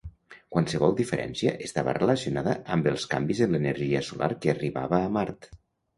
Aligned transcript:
Qualsevol 0.53 0.95
diferència 0.99 1.51
estava 1.67 1.93
relacionada 1.99 2.55
amb 2.77 2.91
els 2.93 3.07
canvis 3.15 3.43
en 3.47 3.53
l'energia 3.57 4.03
solar 4.09 4.31
que 4.47 4.55
arribava 4.55 5.03
a 5.03 5.13
Mart. 5.21 5.47